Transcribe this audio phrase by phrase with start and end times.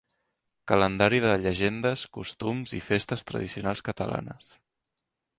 [0.71, 4.49] Calendari de llegendes, costums i festes tradicionals catalanes.